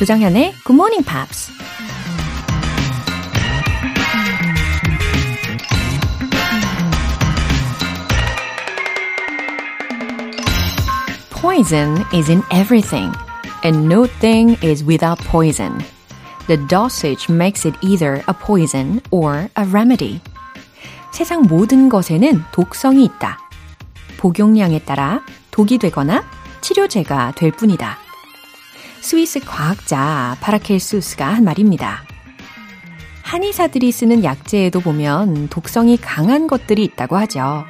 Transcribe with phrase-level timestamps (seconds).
[0.00, 1.52] 조정현의 Good Morning Pops.
[11.32, 13.12] Poison is in everything,
[13.62, 15.78] and no thing is without poison.
[16.46, 20.22] The dosage makes it either a poison or a remedy.
[21.12, 23.36] 세상 모든 것에는 독성이 있다.
[24.16, 25.20] 복용량에 따라
[25.50, 26.24] 독이 되거나
[26.62, 28.09] 치료제가 될 뿐이다.
[29.00, 32.04] 스위스 과학자 파라켈수스가 한 말입니다.
[33.22, 37.64] 한의사들이 쓰는 약재에도 보면 독성이 강한 것들이 있다고 하죠.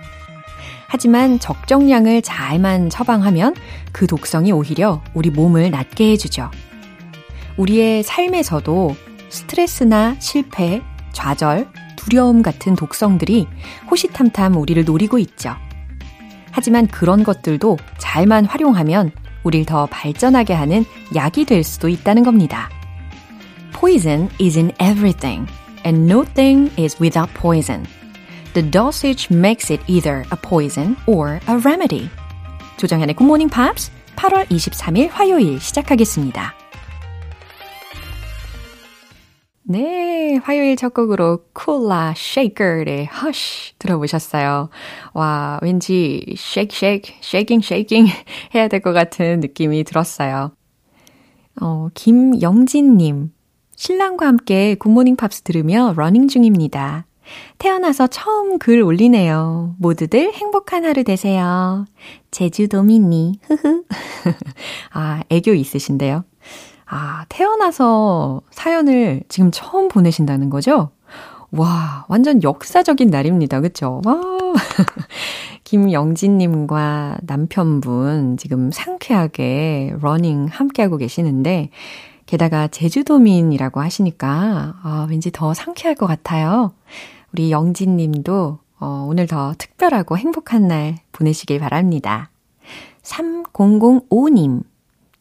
[0.88, 3.54] 하지만 적정량을 잘만 처방하면
[3.92, 6.50] 그 독성이 오히려 우리 몸을 낫게 해주죠.
[7.56, 8.96] 우리의 삶에서도
[9.28, 13.46] 스트레스나 실패, 좌절, 두려움 같은 독성들이
[13.90, 15.54] 호시탐탐 우리를 노리고 있죠.
[16.50, 19.12] 하지만 그런 것들도 잘만 활용하면
[19.42, 22.68] 우릴 더 발전하게 하는 약이 될 수도 있다는 겁니다.
[23.72, 25.50] Poison is in everything,
[25.84, 27.86] and no thing is without poison.
[28.52, 32.10] The dosage makes it either a poison or a remedy.
[32.76, 36.59] 조정현의 Good Morning Pops 8월 23일 화요일 시작하겠습니다.
[39.70, 44.68] 네, 화요일 첫 곡으로 쿨라 쉐이커의 Hush 들어보셨어요.
[45.14, 48.12] 와, 왠지 shake shake, shaking shaking
[48.52, 50.50] 해야 될 것 같은 느낌이 들었어요.
[51.60, 53.30] 어, 김영진님,
[53.76, 57.06] 신랑과 함께 굿모닝 팝스 들으며 러닝 중입니다.
[57.58, 59.76] 태어나서 처음 글 올리네요.
[59.78, 61.84] 모두들 행복한 하루 되세요.
[62.32, 63.84] 제주도민이, 흐흐.
[64.92, 66.24] 아, 애교 있으신데요.
[66.90, 70.90] 아, 태어나서 사연을 지금 처음 보내신다는 거죠?
[71.52, 73.60] 와, 완전 역사적인 날입니다.
[73.60, 74.00] 그쵸?
[74.04, 74.20] 와.
[75.64, 81.70] 김영진님과 남편분 지금 상쾌하게 러닝 함께하고 계시는데,
[82.26, 86.72] 게다가 제주도민이라고 하시니까, 아, 왠지 더 상쾌할 것 같아요.
[87.32, 92.30] 우리 영진 님도 어, 오늘 더 특별하고 행복한 날 보내시길 바랍니다.
[93.02, 94.62] 3005님.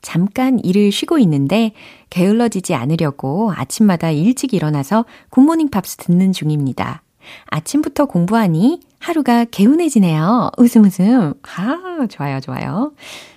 [0.02, 1.74] 잠깐 일을 쉬고 있는데
[2.10, 7.02] 게을러지지 않으려고 아침마다 일찍 일어나서 굿모닝 팝스 듣는 중입니다.
[7.48, 10.52] 아침부터 공부하니 하루가 개운해지네요.
[10.58, 11.34] 웃음 웃음.
[11.58, 12.94] 아, 좋아요, 좋아요.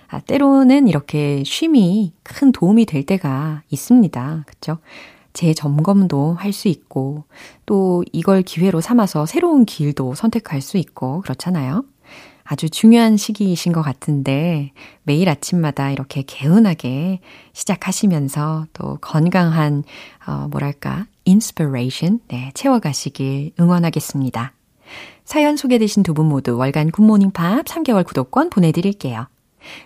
[0.09, 4.45] 아, 때로는 이렇게 쉼이 큰 도움이 될 때가 있습니다.
[4.47, 4.79] 그쵸?
[5.33, 7.25] 재점검도 할 수 있고,
[7.65, 11.85] 또 이걸 기회로 삼아서 새로운 길도 선택할 수 있고, 그렇잖아요.
[12.53, 14.73] 아주 중요한 시기이신 것 같은데,
[15.05, 17.21] 매일 아침마다 이렇게 개운하게
[17.55, 19.85] 시작하시면서 또 건강한,
[20.27, 24.53] 어, 뭐랄까, inspiration, 네, 채워가시길 응원하겠습니다.
[25.25, 29.29] 사연 소개되신 두 분 모두 월간 굿모닝 팝 3개월 구독권 보내드릴게요.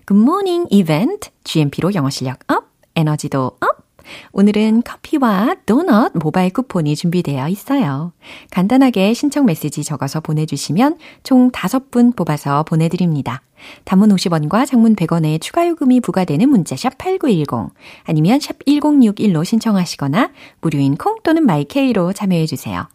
[0.07, 2.65] 굿모닝 이벤트, GMP로 영어 실력 up,
[2.97, 3.86] 에너지도 up!
[4.33, 8.13] 오늘은 커피와 도넛 모바일 쿠폰이 준비되어 있어요.
[8.51, 13.43] 간단하게 신청 메시지 적어서 보내주시면 총 5분 뽑아서 보내드립니다.
[13.85, 17.75] 단문 50원과 장문 100원의 추가 요금이 부과되는 문자 샵 8910
[18.05, 20.31] 아니면 샵 1061로 신청하시거나
[20.61, 22.89] 무료인 콩 또는 마이케이로 참여해 주세요.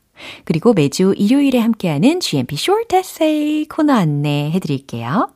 [0.46, 5.30] 그리고 매주 일요일에 함께하는 GMP Short Essay 코너 안내 해드릴게요.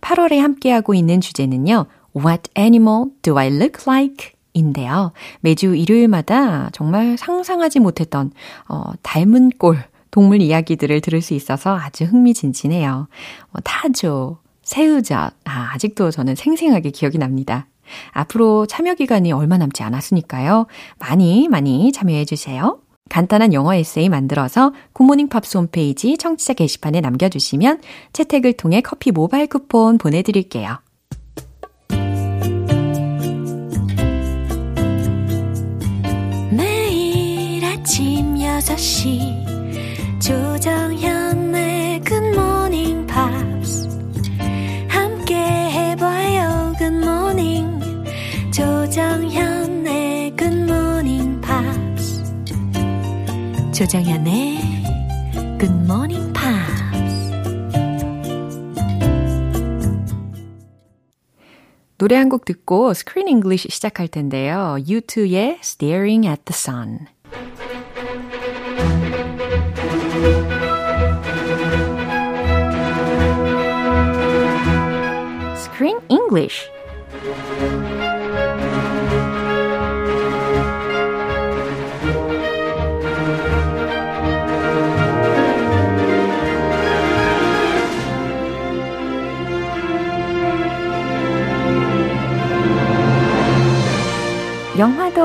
[0.00, 1.86] 8월에 함께하고 있는 주제는요.
[2.16, 4.32] What animal do I look like?
[4.54, 5.12] 인데요.
[5.40, 8.32] 매주 일요일마다 정말 상상하지 못했던
[8.68, 9.78] 어, 닮은 꼴
[10.10, 13.08] 동물 이야기들을 들을 수 있어서 아주 흥미진진해요.
[13.52, 17.66] 어, 타조, 새우젓, 아, 아직도 저는 생생하게 기억이 납니다.
[18.12, 20.66] 앞으로 참여 기간이 얼마 남지 않았으니까요.
[20.98, 22.78] 많이 많이 참여해 주세요.
[23.10, 27.82] 간단한 영어 에세이 만들어서 굿모닝 팝스 홈페이지 청취자 게시판에 남겨주시면
[28.12, 30.78] 채택을 통해 커피 모바일 쿠폰 보내드릴게요.
[62.14, 64.76] 노래 한 곡 듣고 스크린 잉글리시 시작할 텐데요.
[64.86, 67.08] U2의 Staring at the Sun.
[75.56, 76.73] Screen English.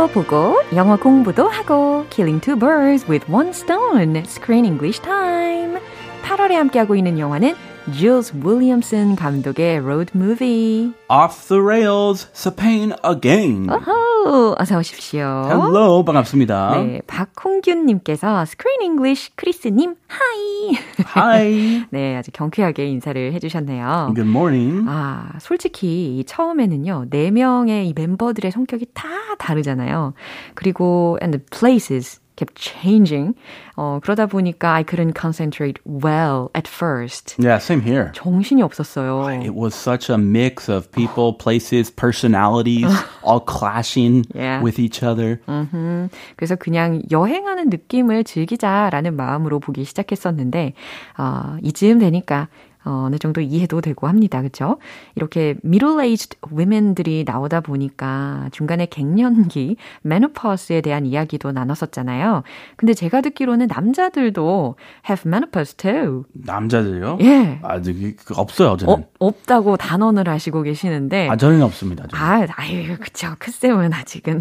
[0.08, 4.16] 보고 영어 공부도 하고 Killing two birds with one stone.
[4.26, 5.78] Screen English time.
[6.24, 7.56] 8월에 함께하고 있는 영화는
[7.88, 10.94] Jules Williamson 감독의 road movie.
[11.10, 13.68] Off the rails, Spain again.
[13.70, 15.46] 어허, 어서 오십시오.
[15.48, 16.76] Hello, 반갑습니다.
[16.76, 20.78] 네, 박홍균님께서 Screen English 크리스님 하이.
[21.16, 21.86] Hi.
[21.90, 24.14] 네, 아주 경쾌하게 인사를 해주셨네요.
[24.14, 24.86] Good morning.
[24.88, 29.08] 아, 솔직히 이 처음에는요, 네 명의 이 멤버들의 성격이 다
[29.40, 30.14] 다르잖아요.
[30.54, 33.36] 그리고 and the places kept changing.
[33.76, 37.36] 어, 그러다 보니까 I couldn't concentrate well at first.
[37.38, 38.12] Yeah, same here.
[38.14, 39.28] 정신이 없었어요.
[39.44, 42.88] It was such a mix of people, places, personalities,
[43.24, 44.64] all clashing Yeah.
[44.64, 45.40] with each other.
[45.50, 50.74] 음, 그래서 그냥 여행하는 느낌을 즐기자라는 마음으로 보기 시작했었는데,
[51.18, 52.48] 어, 이쯤 되니까
[52.86, 54.40] 어, 어느 정도 이해도 되고 합니다.
[54.40, 54.78] 그렇죠?
[55.16, 62.44] 이렇게 middle-aged women들이 나오다 보니까 중간에 갱년기, menopause에 대한 이야기도 나눴었잖아요.
[62.78, 64.76] 근데 제가 듣기로는 남자들도
[65.10, 66.24] have menopause too.
[66.34, 67.18] 남자들요?
[67.22, 67.60] 예.
[67.64, 68.94] 아, 그, 그 없어요, 저는.
[68.94, 71.28] 어, 없다고 단언을 하시고 계시는데.
[71.30, 72.06] 아, 저는 없습니다.
[72.08, 72.24] 저는.
[72.24, 73.36] 아, 아유, 그쵸.
[73.40, 74.40] 크쌤은 아직은.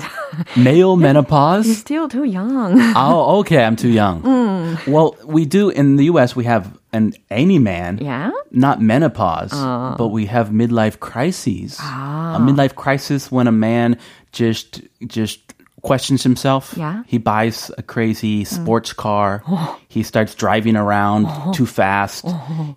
[0.57, 1.69] Male menopause?
[1.69, 2.81] You're still too young.
[2.97, 4.23] oh, okay, I'm too young.
[4.87, 7.99] Well, we do, in the US, we have an any man.
[7.99, 8.31] Yeah?
[8.51, 11.77] Not menopause, but we have midlife crises.
[11.81, 12.37] Ah.
[12.37, 13.99] A midlife crisis when a man
[14.33, 16.74] just, just questions himself.
[16.78, 17.04] Yeah.
[17.08, 19.44] He buys a crazy sports car.
[19.90, 22.26] He starts driving around too fast.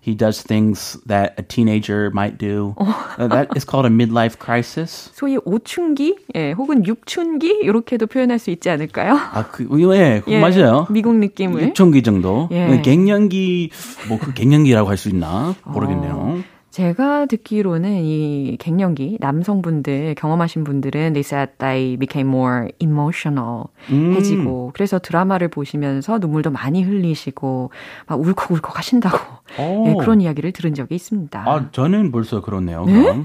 [0.01, 2.75] He does things that a teenager might do.
[2.77, 5.09] Uh, that is called a midlife crisis.
[5.15, 9.13] 소위 오춘기, 예, 혹은 육춘기 이렇게도 표현할 수 있지 않을까요?
[9.15, 9.63] 아, 그,
[9.95, 10.85] 예, 그거 예, 맞아요.
[10.89, 11.61] 미국 느낌을.
[11.61, 12.49] 육종기 정도.
[12.51, 12.81] 예.
[12.81, 13.71] 갱년기,
[14.09, 15.55] 뭐, 그 갱년기라고 할 수 있나?
[15.63, 16.43] 모르겠네요.
[16.72, 24.98] 제가 듣기로는 이 갱년기 남성분들 경험하신 분들은 they said they became more emotional 해지고 그래서
[24.98, 27.70] 드라마를 보시면서 눈물도 많이 흘리시고
[28.06, 29.18] 막 울컥울컥 하신다고
[29.58, 29.86] 오.
[29.86, 31.44] 예, 그런 이야기를 들은 적이 있습니다.
[31.46, 32.86] 아, 저는 벌써 그렇네요.
[32.86, 33.24] 그럼.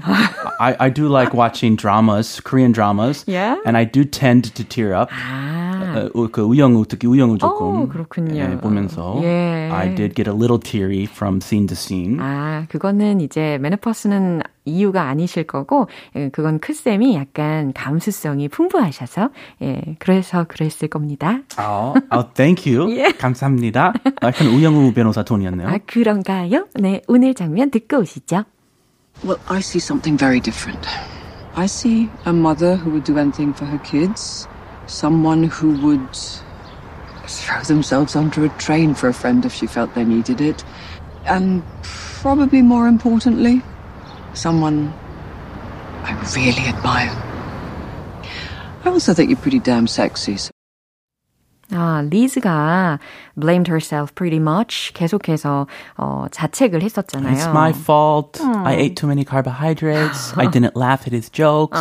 [0.60, 3.24] I, I do like watching dramas, Korean dramas.
[3.26, 3.56] Yeah?
[3.64, 5.10] And I do tend to tear up.
[5.10, 5.57] 아, 어,
[6.32, 7.66] 그 우영우, 특히 우영우 조금.
[7.66, 8.34] 어, 그렇군요.
[8.36, 9.18] 예, 보면서.
[9.22, 9.70] 예.
[9.72, 12.18] I did get a little teary from scene to scene.
[12.20, 19.30] 아, 그거는 이제 메노퍼스는 이유가 아니실 거고, 예, 그건 크 쌤이 약간 감수성이 풍부하셔서,
[19.62, 21.40] 예, 그래서 그랬을 겁니다.
[21.58, 22.90] 어, oh, thank you.
[22.96, 23.12] 예.
[23.12, 23.92] 감사합니다.
[24.22, 25.68] 약간 우영우 변호사 톤이었네요.
[25.68, 26.66] 아, 그런가요?
[26.74, 28.44] 네, 오늘 장면 듣고 오시죠.
[29.24, 30.86] Well, I see something very different.
[31.56, 34.46] I see a mother who would do anything for her kids,
[34.87, 36.07] someone who would
[37.27, 40.63] throw themselves onto a train for a friend if she felt they needed it,
[41.25, 41.63] and
[42.21, 43.61] probably more importantly,
[44.33, 44.93] someone
[46.03, 47.11] I really admire.
[48.85, 50.37] I also think you're pretty damn sexy.
[50.37, 50.51] So
[51.71, 52.99] 아, 리즈가
[53.35, 55.65] blamed herself pretty much 계속해서
[55.97, 57.31] 어, 자책을 했었잖아요.
[57.33, 58.39] It's my fault.
[58.43, 60.33] I ate too many carbohydrates.
[60.37, 61.79] I didn't laugh at his jokes.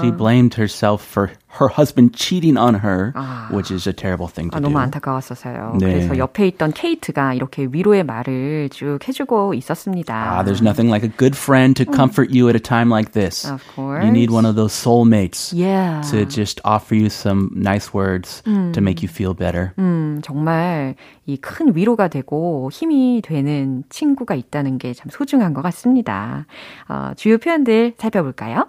[0.00, 3.13] She blamed herself for her husband cheating on her,
[3.51, 4.69] which is a terrible thing to 아, do.
[4.69, 5.77] 너무 안타까웠어서요.
[5.79, 5.93] 네.
[5.93, 10.13] 그래서 옆에 있던 케이트가 이렇게 위로의 말을 쭉 해주고 있었습니다.
[10.13, 13.45] Ah, there's nothing like a good friend to comfort you at a time like this.
[13.45, 14.03] Of course.
[14.03, 16.01] You need one of those soulmates Yeah.
[16.09, 19.73] to just offer you some nice words to make you feel better.
[19.77, 20.95] 음, 정말
[21.27, 26.45] 이 큰 위로가 되고 힘이 되는 친구가 있다는 게 참 소중한 것 같습니다.
[26.89, 28.65] 어, 주요 표현들 살펴볼까요?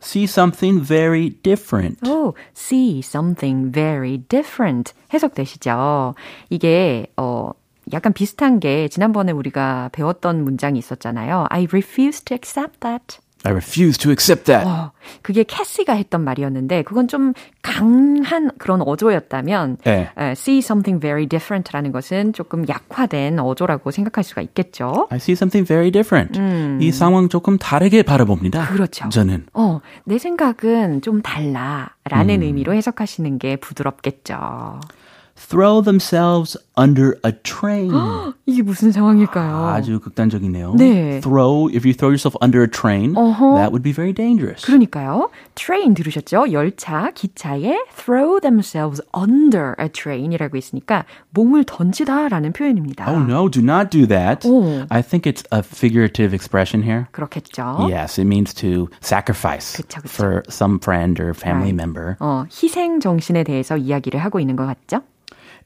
[0.00, 2.06] See something very different.
[2.06, 6.14] 오, see something very different 해석되시죠?
[6.50, 7.52] 이게 어
[7.92, 11.46] 약간 비슷한 게 지난번에 우리가 배웠던 문장이 있었잖아요.
[11.48, 13.18] I refuse to accept that.
[13.43, 14.67] I refuse to accept that.
[14.67, 14.91] 어,
[15.21, 20.09] 그게 캐시가 했던 말이었는데 그건 좀 강한 그런 어조였다면 네.
[20.17, 25.07] 에, see something very different라는 것은 조금 약화된 어조라고 생각할 수가 있겠죠.
[25.09, 26.37] I see something very different.
[26.83, 28.67] 이 상황 조금 다르게 바라봅니다.
[28.67, 29.07] 그렇죠.
[29.09, 29.45] 저는.
[29.53, 34.79] 어, 내 생각은 좀 달라라는 의미로 해석하시는 게 부드럽겠죠.
[35.39, 37.91] Throw themselves under a train.
[38.45, 39.67] 이게 무슨 상황일까요?
[39.67, 40.75] 아주 극단적이네요.
[40.77, 41.21] 네.
[41.21, 43.55] Throw, if you throw yourself under a train, 어허.
[43.55, 44.63] that would be very dangerous.
[44.65, 45.29] 그러니까요.
[45.55, 46.51] train 들으셨죠?
[46.51, 53.09] 열차, 기차에 throw themselves under a train이라고 있으니까 몸을 던지다라는 표현입니다.
[53.09, 54.45] Oh no, do not do that.
[54.47, 54.85] 오.
[54.89, 57.07] I think it's a figurative expression here.
[57.11, 57.87] 그렇겠죠.
[57.89, 60.09] Yes, it means to sacrifice 그쵸, 그쵸.
[60.13, 61.75] for some friend or family Right.
[61.75, 62.15] member.
[62.19, 65.01] 어, 희생 정신에 대해서 이야기를 하고 있는 것 같죠?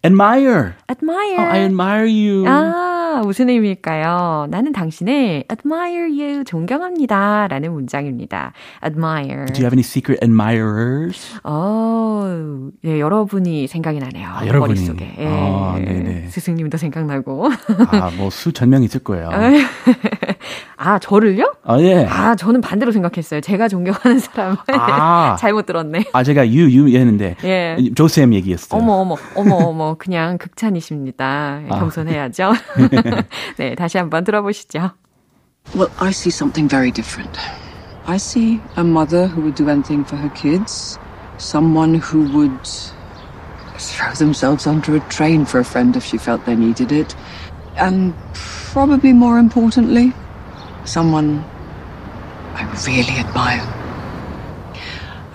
[0.04, 0.76] Admire.
[0.90, 1.40] admire.
[1.40, 2.46] Oh, I admire you.
[2.48, 3.03] Ah.
[3.04, 4.48] 아, 무슨 의미일까요?
[4.50, 7.48] 나는 당신을 admire you, 존경합니다.
[7.50, 8.54] 라는 문장입니다.
[8.84, 9.46] admire.
[9.46, 11.40] Do you have any secret admirers?
[11.44, 14.30] 어, 예, 여러분이 생각이 나네요.
[14.30, 14.74] 아, 여러분이.
[14.74, 15.16] 머릿속에.
[15.20, 16.28] 예, 아, 네네.
[16.30, 17.50] 스승님도 생각나고.
[17.92, 19.30] 아, 뭐 수천 명 있을 거예요.
[20.78, 21.54] 아, 저를요?
[21.64, 22.06] 아, 예.
[22.06, 23.42] 아, 저는 반대로 생각했어요.
[23.42, 24.58] 제가 존경하는 사람을.
[24.74, 25.36] 아.
[25.40, 26.06] 잘못 들었네.
[26.14, 27.78] 아, 제가 you, you 했는데 예.
[27.96, 28.82] 조쌤 얘기했어요.
[28.82, 31.62] 어머, 어머, 어머, 어머, 그냥 극찬이십니다.
[31.70, 31.80] 아.
[31.80, 32.54] 겸손해야죠.
[33.57, 34.93] 네, 다시 한번 들어보시죠.
[35.75, 37.39] Well, I see something very different.
[38.07, 40.99] I see a mother who would do anything for her kids,
[41.37, 42.59] someone who would
[43.77, 47.15] throw themselves under a train for a friend if she felt they needed it,
[47.77, 48.15] and
[48.73, 50.15] probably more importantly,
[50.85, 51.45] someone
[52.55, 53.63] I really admire.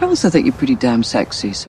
[0.01, 1.53] I also think you're pretty damn sexy.
[1.53, 1.66] So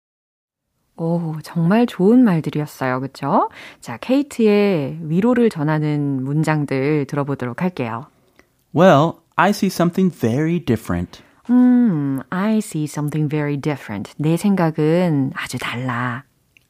[0.99, 2.99] 오, 정말 좋은 말들이었어요.
[2.99, 3.49] 그쵸?
[3.79, 8.07] 자, 케이트의 위로를 전하는 문장들 들어보도록 할게요.
[8.75, 11.23] Well, I see something very different.
[11.49, 14.13] 음, I see something very different.
[14.17, 16.23] 내 생각은 아주 달라.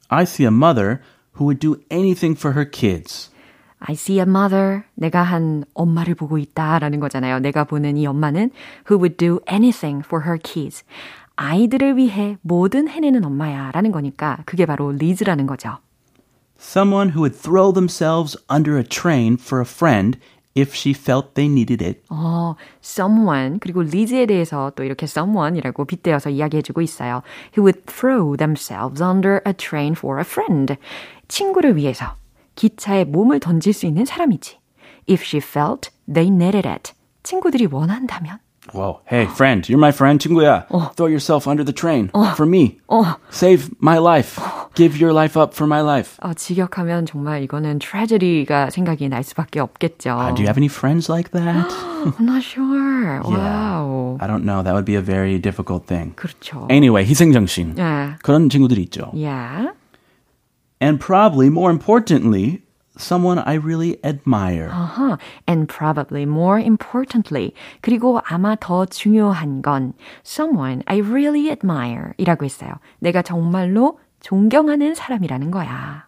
[0.09, 1.00] I see a mother
[1.39, 3.31] who would do anything for her kids.
[3.79, 4.83] I see a mother.
[4.95, 7.39] 내가 한 엄마를 보고 있다라는 거잖아요.
[7.39, 8.51] 내가 보는 이 엄마는
[8.89, 10.83] who would do anything for her kids.
[11.41, 15.77] 아이들을 위해 뭐든 해내는 엄마야 라는 거니까 그게 바로 리즈라는 거죠.
[16.60, 20.19] Someone who would throw themselves under a train for a friend
[20.58, 22.01] if she felt they needed it.
[22.10, 27.22] 어, someone 그리고 리즈에 대해서 또 이렇게 someone이라고 빗대어서 이야기해주고 있어요.
[27.58, 30.75] Who would throw themselves under a train for a friend.
[31.29, 32.17] 친구를 위해서
[32.55, 34.60] 기차에 몸을 던질 수 있는 사람이지.
[35.10, 36.91] If she felt they needed it.
[37.24, 38.39] 친구들이 원한다면.
[38.73, 40.66] Whoa, hey friend, you're my friend, 친구야.
[40.96, 42.78] Throw yourself under the train for me.
[43.30, 44.40] Save my life.
[44.75, 46.16] Give your life up for my life.
[46.23, 50.16] 어, 직역하면 정말 이거는 트레저리가 생각이 날 수밖에 없겠죠.
[50.16, 51.68] Uh, do you have any friends like that?
[52.18, 53.20] I'm not sure.
[53.23, 54.16] 와우.
[54.20, 54.62] I don't know.
[54.62, 56.14] That would be a very difficult thing.
[56.16, 56.66] 그렇죠.
[56.70, 57.76] Anyway, 희생정신.
[57.78, 58.16] 예.
[58.23, 59.12] 그런 친구들이 있죠.
[59.12, 59.73] Yeah.
[60.80, 62.62] And probably more importantly,
[62.99, 64.70] someone I really admire.
[64.70, 65.16] Uh-huh.
[65.46, 67.52] And probably more importantly.
[67.82, 69.94] 그리고 아마 더 중요한 건
[70.25, 72.78] someone I really admire 이라고 했어요.
[73.00, 76.06] 내가 정말로 존경하는 사람이라는 거야.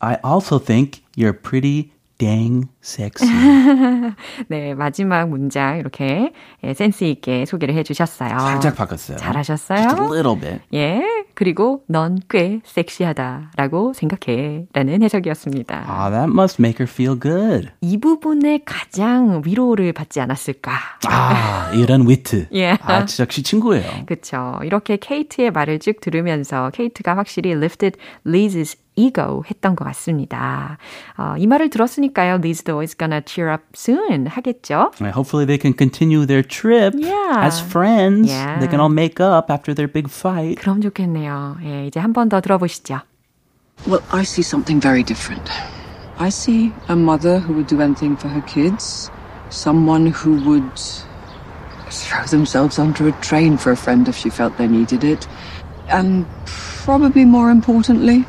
[0.00, 3.29] I also think you're pretty dang sexy.
[4.47, 6.31] 네, 마지막 문장 이렇게
[6.63, 8.39] 예, 센스 있게 소개를 해 주셨어요.
[8.39, 9.17] 살짝 바꿨어요.
[9.17, 9.77] 잘하셨어요.
[9.89, 10.59] Just a little bit.
[10.73, 11.01] 예,
[11.33, 15.85] 그리고 넌 꽤 섹시하다라고 생각해 라는 해석이었습니다.
[15.87, 17.69] Ah, that must make her feel good.
[17.81, 20.71] 이 부분에 가장 위로를 받지 않았을까.
[21.07, 22.47] 아, 이런 위트.
[22.53, 22.77] 예.
[22.81, 24.05] 아, 진짜 역시 친구예요.
[24.05, 24.59] 그쵸.
[24.63, 30.79] 이렇게 케이트의 말을 쭉 들으면서 케이트가 확실히 lifted Liz's ego 했던 것 같습니다.
[31.17, 32.35] 어, 이 말을 들었으니까요.
[32.35, 34.92] Liz도 is gonna cheer up soon 하겠죠?
[35.12, 37.40] Hopefully they can continue their trip Yeah.
[37.44, 38.28] as friends.
[38.30, 38.58] Yeah.
[38.60, 40.60] They can all make up after their big fight.
[40.60, 41.56] 그럼 좋겠네요.
[41.64, 43.00] 예, 이제 한 번 더 들어보시죠.
[43.86, 45.48] Well, I see something very different.
[46.18, 49.10] I see a mother who would do anything for her kids,
[49.50, 50.70] someone who would
[51.90, 55.26] throw themselves under a train for a friend if she felt they needed it,
[55.90, 56.24] and
[56.84, 58.24] probably more importantly,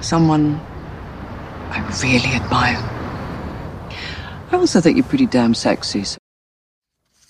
[0.00, 0.60] someone
[1.72, 2.78] I really admire.
[4.51, 6.01] I also think you're pretty damn sexy.
[6.03, 6.17] So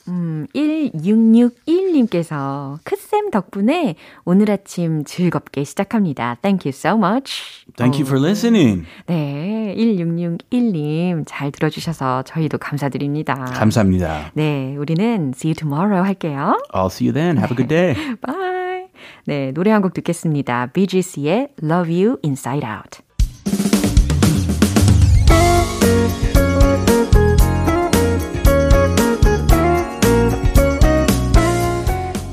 [0.08, 3.94] 음, 1661님께서 크쌤 덕분에
[4.26, 6.38] 오늘 아침 즐겁게 시작합니다.
[6.42, 7.66] Thank you so much.
[7.78, 8.86] Thank you for listening.
[9.06, 13.36] 네, 1661님 잘 들어주셔서 저희도 감사드립니다.
[13.54, 14.32] 감사합니다.
[14.34, 16.58] 네, 우리는 see you tomorrow 할게요.
[16.74, 17.38] I'll see you then.
[17.38, 17.94] Have a good day.
[18.22, 18.88] Bye.
[19.26, 20.72] 네, 노래 한 곡 듣겠습니다.
[20.74, 23.02] BGC의 Love You Inside Out.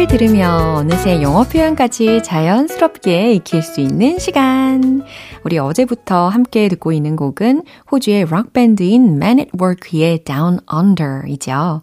[0.00, 5.02] 팝을 들으며 어느새 영어 표현까지 자연스럽게 익힐 수 있는 시간.
[5.44, 11.80] 우리 어제부터 함께 듣고 있는 곡은 호주의 록밴드인 Men at Work의 Down Under이죠.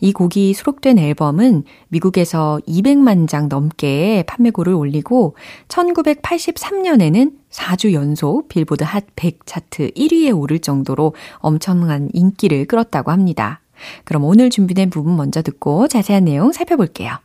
[0.00, 5.36] 이 곡이 수록된 앨범은 미국에서 200만 장 넘게 판매고를 올리고
[5.68, 13.60] 1983년에는 4주 연속 빌보드 핫 100 차트 1위에 오를 정도로 엄청난 인기를 끌었다고 합니다.
[14.04, 17.18] 그럼 오늘 준비된 부분 먼저 듣고 자세한 내용 살펴볼게요.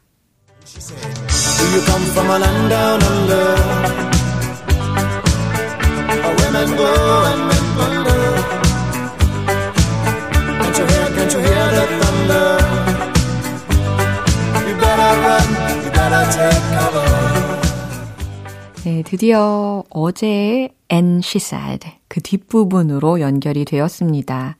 [18.86, 24.58] 네, 드디어 어제의 And She Said 그 뒷부분으로 연결이 되었습니다.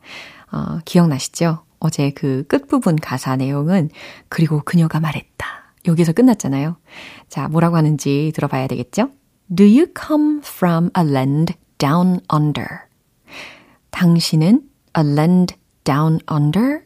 [0.52, 1.64] 어, 기억나시죠?
[1.80, 3.90] 어제 그 끝부분 가사 내용은
[4.30, 5.63] 그리고 그녀가 말했다.
[5.86, 6.78] 여기서 끝났잖아요.
[7.30, 9.10] 자, 뭐라고 하는지 들어봐야 되겠죠?
[9.54, 12.68] Do you come from a land down under?
[13.92, 14.62] 당신은
[14.98, 16.82] a land down under?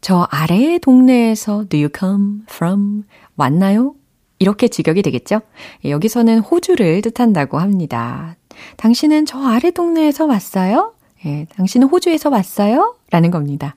[0.00, 3.04] 저 아래의 동네에서 do you come from
[3.36, 3.94] 왔나요?
[4.38, 5.40] 이렇게 직역이 되겠죠?
[5.84, 8.36] 여기서는 호주를 뜻한다고 합니다.
[8.76, 10.94] 당신은 저 아래 동네에서 왔어요?
[11.24, 12.96] 예, 당신은 호주에서 왔어요?
[13.10, 13.76] 라는 겁니다.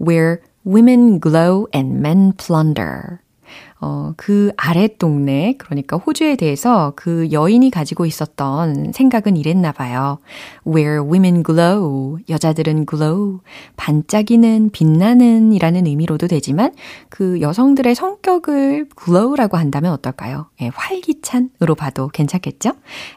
[0.00, 3.18] Where women glow and men plunder.
[3.80, 10.18] 어, 그 아랫 동네, 그러니까 호주에 대해서 그 여인이 가지고 있었던 생각은 이랬나 봐요.
[10.66, 13.40] Where women glow, 여자들은 glow,
[13.76, 16.72] 반짝이는, 빛나는 이라는 의미로도 되지만
[17.08, 20.46] 그 여성들의 성격을 glow라고 한다면 어떨까요?
[20.60, 22.72] 예, 활기찬으로 봐도 괜찮겠죠?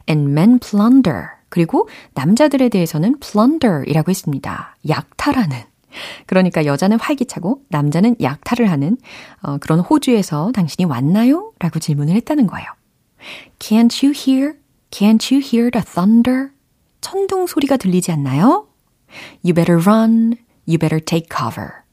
[0.09, 1.25] And men plunder.
[1.49, 4.75] 그리고 남자들에 대해서는 plunder이라고 했습니다.
[4.87, 5.72] 약탈하는.
[6.25, 8.97] 그러니까 여자는 활기차고 남자는 약탈을 하는
[9.41, 11.51] 어, 그런 호주에서 당신이 왔나요?
[11.59, 12.67] 라고 질문을 했다는 거예요.
[13.59, 14.55] Can't you hear?
[14.91, 16.49] Can't you hear the thunder?
[17.01, 18.67] 천둥 소리가 들리지 않나요?
[19.43, 20.37] You better run.
[20.67, 21.83] You better take cover.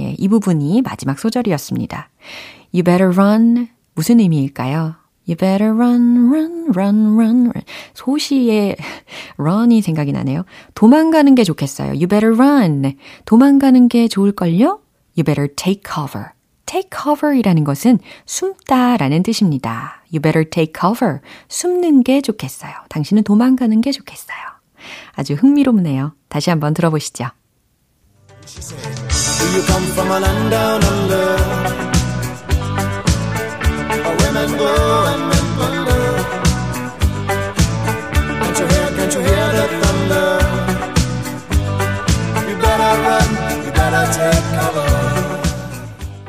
[0.00, 2.10] 예, 이 부분이 마지막 소절이었습니다.
[2.72, 3.68] You better run.
[3.94, 4.96] 무슨 의미일까요?
[5.26, 7.52] You better run, run, run, run, run.
[7.94, 8.76] 소시의
[9.38, 10.44] run이 생각이 나네요.
[10.74, 11.90] 도망가는 게 좋겠어요.
[11.92, 12.96] You better run.
[13.24, 14.80] 도망가는 게 좋을걸요?
[15.16, 16.28] You better take cover.
[16.66, 20.02] take cover 이라는 것은 숨다 라는 뜻입니다.
[20.12, 21.20] You better take cover.
[21.48, 22.72] 숨는 게 좋겠어요.
[22.90, 24.36] 당신은 도망가는 게 좋겠어요.
[25.12, 26.14] 아주 흥미롭네요.
[26.28, 27.28] 다시 한번 들어보시죠.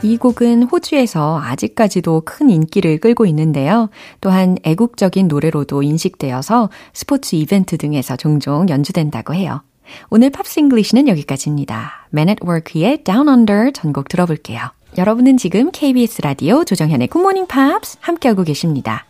[0.06, 3.90] 이 곡은 호주에서 아직까지도 큰 인기를 끌고 있는데요.
[4.22, 9.64] 또한 애국적인 노래로도 인식되어서 스포츠 이벤트 등에서 종종 연주된다고 해요.
[10.10, 12.08] 오늘 Pops English는 여기까지입니다.
[12.14, 14.62] Men at Work의 Down Under 전곡 들어볼게요.
[14.98, 19.06] 여러분은 지금 KBS 라디오 조정현의 굿모닝 팝스 함께하고 계십니다.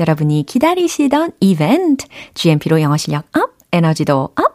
[0.00, 4.51] 여러분이 기다리시던 이벤트, GMP로 영어 실력 up, 에너지도 up,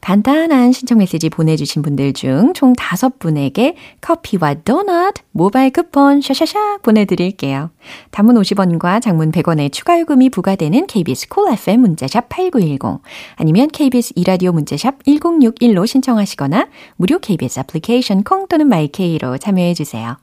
[0.00, 7.70] 간단한 신청 메시지 보내주신 분들 중 총 5분에게 커피와 도넛 모바일 쿠폰 샤샤샤 보내드릴게요.
[8.10, 13.02] 단문 50원과 장문 100원의 추가 요금이 부과되는 KBS 콜 cool FM 문자샵 8910
[13.36, 20.16] 아니면 KBS 이라디오 문자샵 1061로 신청하시거나 무료 KBS 애플리케이션 콩 또는 마이케이로 참여해주세요.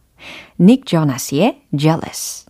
[0.60, 2.45] 닉 조나스의 Jealous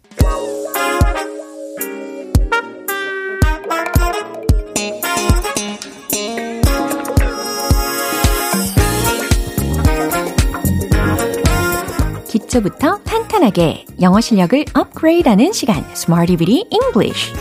[12.51, 17.33] 기초부터 탄탄하게 영어 실력을 업그레이드하는 시간 Smarty Bitty English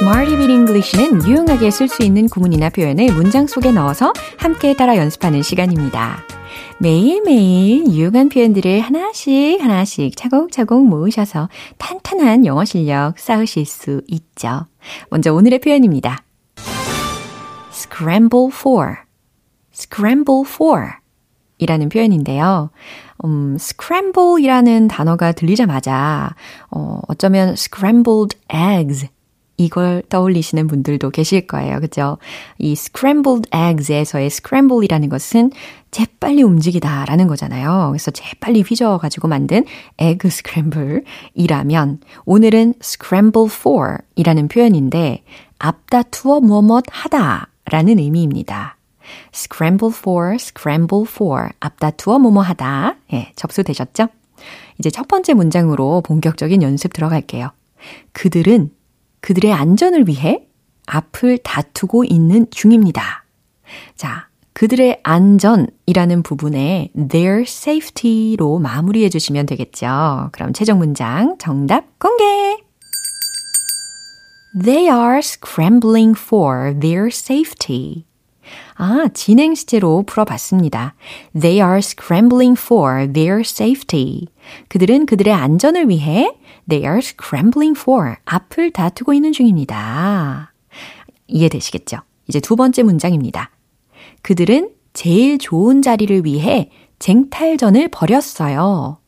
[0.00, 5.42] Smarty Bit English는 유용하게 쓸 수 있는 구문이나 표현을 문장 속에 넣어서 함께 따라 연습하는
[5.42, 6.24] 시간입니다.
[6.80, 14.66] 매일매일 유용한 표현들을 하나씩 하나씩 차곡차곡 모으셔서 탄탄한 영어 실력 쌓으실 수 있죠.
[15.10, 16.24] 먼저 오늘의 표현입니다.
[17.72, 18.96] scramble for,
[19.72, 20.88] scramble for
[21.58, 22.70] 이라는 표현인데요.
[23.24, 26.34] 음, scramble 이라는 단어가 들리자마자,
[26.70, 29.08] 어, 어쩌면 scrambled eggs
[29.64, 31.80] 이걸 떠올리시는 분들도 계실 거예요.
[31.80, 32.18] 그죠?
[32.58, 35.50] 이 scrambled eggs에서의 scramble이라는 것은
[35.90, 37.88] 재빨리 움직이다 라는 거잖아요.
[37.90, 39.64] 그래서 재빨리 휘저어가지고 만든
[39.98, 45.22] egg scramble이라면 오늘은 scramble for 이라는 표현인데
[45.58, 48.76] 앞다투어 뭐뭇 하다 라는 의미입니다.
[49.34, 52.96] scramble for, scramble for, 앞다투어 뭐뭐 하다.
[53.12, 54.08] 예, 접수되셨죠?
[54.78, 57.50] 이제 첫 번째 문장으로 본격적인 연습 들어갈게요.
[58.12, 58.70] 그들은
[59.22, 60.46] 그들의 안전을 위해
[60.86, 63.24] 앞을 다투고 있는 중입니다.
[63.96, 70.28] 자, 그들의 안전이라는 부분에 their safety로 마무리해 주시면 되겠죠.
[70.32, 72.24] 그럼 최종 문장 정답 공개!
[74.62, 78.04] They are scrambling for their safety.
[78.74, 80.94] 아, 진행 시제로 풀어봤습니다.
[81.38, 84.26] They are scrambling for their safety.
[84.68, 86.34] 그들은 그들의 안전을 위해
[86.68, 90.52] They are scrambling for 앞을 다투고 있는 중입니다.
[91.26, 91.98] 이해되시겠죠?
[92.28, 93.50] 이제 두 번째 문장입니다.
[94.22, 98.98] 그들은 제일 좋은 자리를 위해 쟁탈전을 벌였어요.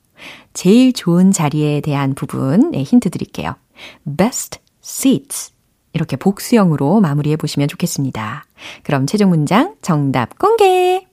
[0.53, 3.55] 제일 좋은 자리에 대한 부분 네, 힌트 드릴게요.
[4.16, 5.53] best seats.
[5.94, 8.44] 이렇게 복수형으로 마무리해 보시면 좋겠습니다.
[8.83, 11.07] 그럼 최종 문장 정답 공개!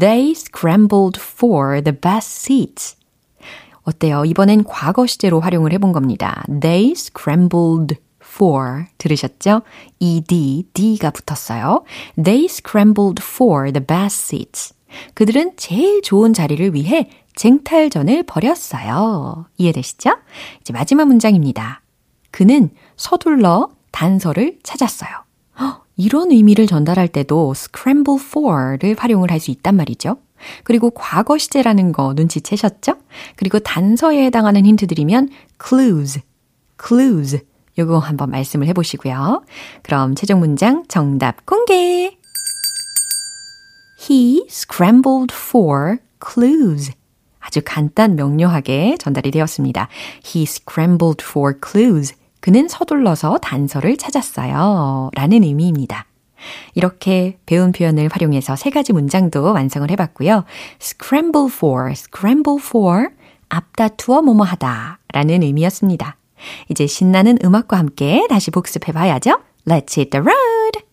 [0.00, 2.96] They scrambled for the best seats.
[3.82, 4.24] 어때요?
[4.24, 6.42] 이번엔 과거 시제로 활용을 해본 겁니다.
[6.60, 9.60] They scrambled for 들으셨죠?
[10.00, 11.84] ed, d가 붙었어요.
[12.22, 14.74] They scrambled for the best seats.
[15.12, 19.46] 그들은 제일 좋은 자리를 위해 쟁탈전을 벌였어요.
[19.58, 20.10] 이해되시죠?
[20.62, 21.82] 이제 마지막 문장입니다.
[22.30, 25.10] 그는 서둘러 단서를 찾았어요.
[25.96, 30.16] 이런 의미를 전달할 때도 scramble for를 활용을 할 수 있단 말이죠.
[30.64, 32.94] 그리고 과거 시제라는 거 눈치채셨죠?
[33.36, 35.28] 그리고 단서에 해당하는 힌트 드리면
[35.64, 36.20] clues,
[36.84, 37.40] clues
[37.78, 39.44] 요거 한번 말씀을 해보시고요.
[39.82, 42.18] 그럼 최종 문장 정답 공개!
[44.10, 46.92] He scrambled for clues.
[47.38, 49.88] 아주 간단 명료하게 전달이 되었습니다.
[50.24, 52.14] He scrambled for clues.
[52.44, 55.10] 그는 서둘러서 단서를 찾았어요.
[55.14, 56.04] 라는 의미입니다.
[56.74, 60.44] 이렇게 배운 표현을 활용해서 세 가지 문장도 완성을 해봤고요.
[60.78, 63.08] scramble for, scramble for,
[63.48, 66.18] 앞다투어 뭐뭐 하다 라는 의미였습니다.
[66.68, 69.40] 이제 신나는 음악과 함께 다시 복습해 봐야죠.
[69.66, 70.84] Let's hit the road!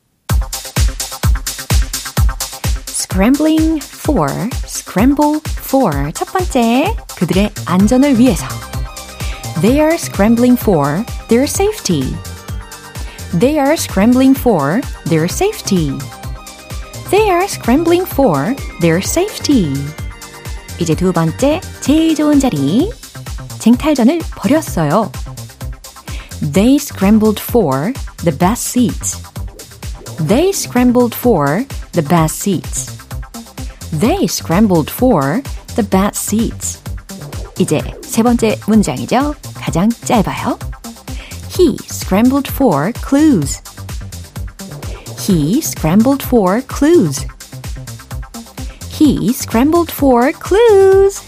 [2.87, 4.31] Scrambling for,
[4.63, 6.13] scramble for.
[6.13, 8.47] 첫 번째, 그들의 안전을 위해서.
[9.60, 12.14] They are scrambling for their safety.
[13.32, 15.96] They are scrambling for their safety.
[17.10, 19.72] They are scrambling for their safety.
[20.78, 22.90] 이제 두 번째, 제일 좋은 자리.
[23.58, 25.10] 쟁탈전을 벌였어요.
[26.52, 29.22] They scrambled for the best seats.
[30.26, 32.92] They scrambled for the best seats.
[33.90, 35.42] They scrambled for
[35.76, 36.80] the best seats.
[37.58, 39.34] 이제 세 번째 문장이죠.
[39.61, 40.57] 가장 짧아요.
[41.55, 43.61] He scrambled for clues.
[45.19, 47.27] He scrambled for clues.
[48.89, 51.21] He scrambled for clues.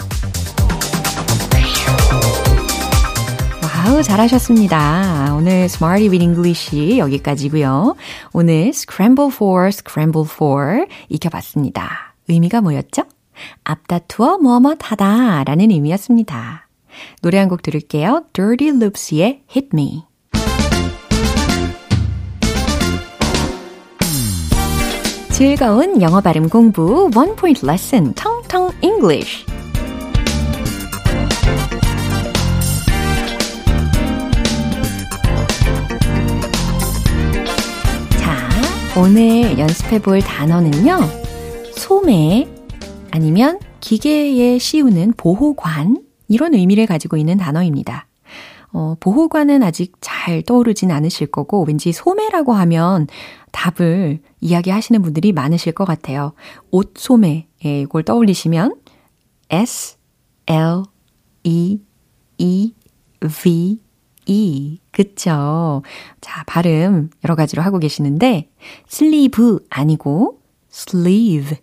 [3.85, 5.35] Wow, 잘하셨습니다.
[5.37, 7.95] 오늘 Smarty with English 여기까지고요.
[8.31, 12.15] 오늘 Scramble for, Scramble for 익혀봤습니다.
[12.27, 13.03] 의미가 뭐였죠?
[13.63, 16.62] 앞다투어 뭐뭐 하다 라는 의미였습니다.
[17.21, 18.25] 노래 한 곡 들을게요.
[18.33, 20.03] Dirty Loops의 Hit Me.
[25.31, 29.45] 즐거운 영어 발음 공부 one point lesson 텅텅 English.
[38.19, 40.99] 자, 오늘 연습해 볼 단어는요.
[41.75, 42.47] 소매
[43.11, 48.07] 아니면 기계에 씌우는 보호관 이런 의미를 가지고 있는 단어입니다.
[48.71, 53.07] 어, 보호관은 아직 잘 떠오르진 않으실 거고 왠지 소매라고 하면
[53.51, 56.33] 답을 이야기하시는 분들이 많으실 것 같아요.
[56.71, 58.75] 옷 소매 예, 이걸 떠올리시면
[59.51, 59.97] S
[60.47, 60.83] L
[61.43, 61.79] E
[62.39, 62.73] E
[63.19, 63.79] V
[64.25, 65.83] E 그쵸?
[66.19, 68.49] 자 발음 여러 가지로 하고 계시는데
[68.87, 70.39] 슬리브 아니고
[70.71, 71.57] sleeve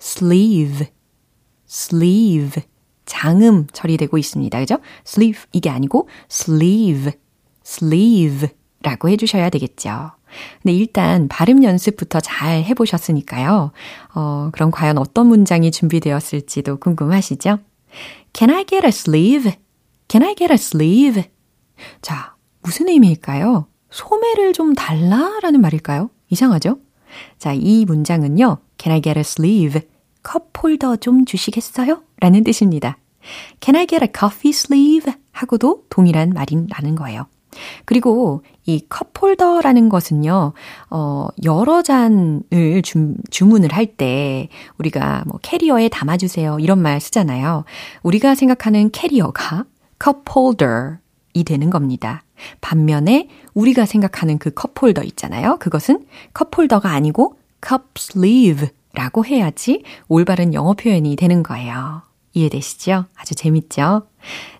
[0.00, 0.88] sleeve
[1.68, 2.64] sleeve
[3.06, 4.58] 장음 처리되고 있습니다.
[4.58, 4.78] 그죠?
[5.06, 7.12] sleeve 이게 아니고 sleeve,
[7.64, 10.12] sleeve라고 해주셔야 되겠죠.
[10.62, 13.72] 근데 일단 발음 연습부터 잘 해보셨으니까요.
[14.14, 17.58] 어, 그럼 과연 어떤 문장이 준비되었을지도 궁금하시죠?
[18.32, 19.52] Can I get a sleeve?
[20.08, 21.24] Can I get a sleeve?
[22.02, 23.66] 자, 무슨 의미일까요?
[23.90, 26.10] 소매를 좀 달라라는 말일까요?
[26.28, 26.78] 이상하죠?
[27.38, 28.58] 자, 이 문장은요.
[28.78, 29.80] Can I get a sleeve?
[30.26, 32.02] 컵 홀더 좀 주시겠어요?
[32.18, 32.98] 라는 뜻입니다.
[33.60, 35.14] Can I get a coffee sleeve?
[35.30, 37.26] 하고도 동일한 말이라는 거예요.
[37.84, 40.52] 그리고 이 컵홀더라는 것은요,
[40.90, 42.42] 어, 여러 잔을
[42.82, 46.58] 주, 주문을 할 때 우리가 뭐 캐리어에 담아주세요.
[46.58, 47.64] 이런 말 쓰잖아요.
[48.02, 49.64] 우리가 생각하는 캐리어가
[50.00, 52.24] cup holder이 되는 겁니다.
[52.60, 55.56] 반면에 우리가 생각하는 그 cup holder 있잖아요.
[55.60, 62.02] 그것은 cup holder가 아니고 cup sleeve 라고 해야지 올바른 영어 표현이 되는 거예요.
[62.32, 63.04] 이해되시죠?
[63.14, 64.08] 아주 재밌죠?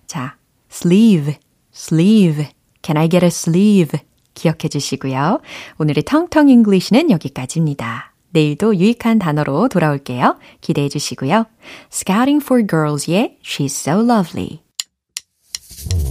[0.05, 0.37] 자,
[0.71, 1.35] sleeve,
[1.73, 2.47] sleeve.
[2.83, 3.99] Can I get a sleeve?
[4.35, 5.41] 기억해 주시고요.
[5.79, 8.13] 오늘의 텅텅 English는 여기까지입니다.
[8.29, 10.37] 내일도 유익한 단어로 돌아올게요.
[10.61, 11.45] 기대해 주시고요.
[11.91, 14.59] Scouting for Girls의 She's So Lovely.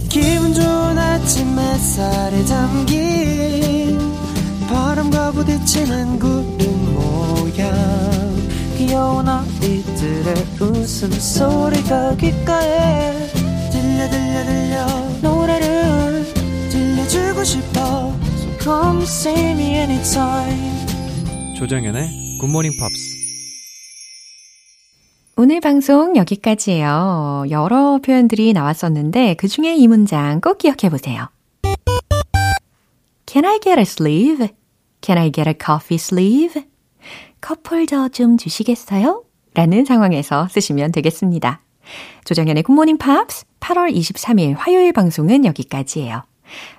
[0.09, 3.97] 기분 좋은 아침 햇살에 담긴
[4.67, 6.56] 바람과 부딪히는 구
[9.67, 13.11] 이들의 웃음소리가 귓가에
[13.69, 14.85] 들려 들려 들려
[15.21, 16.23] 노래를
[16.69, 20.87] 들려주고 싶어 So come see me anytime
[21.57, 23.17] 조정현의 굿모닝 팝스
[25.39, 27.45] 오늘 방송 여기까지예요.
[27.51, 31.27] 여러 표현들이 나왔었는데 그 중에 이 문장 꼭 기억해 보세요.
[33.27, 34.47] Can I get a sleeve?
[35.01, 36.63] Can I get a coffee sleeve?
[37.41, 39.26] cup holder 좀 주시겠어요?
[39.57, 41.61] 라는 상황에서 쓰시면 되겠습니다.
[42.25, 46.21] 조정현의 굿모닝 팝스 8월 23일 화요일 방송은 여기까지예요.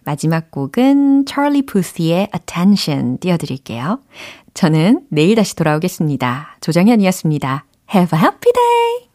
[0.04, 4.00] 마지막 곡은 찰리 푸스의 Attention 띄워드릴게요.
[4.54, 6.56] 저는 내일 다시 돌아오겠습니다.
[6.60, 7.64] 조정현이었습니다.
[7.92, 8.98] Have a happy day!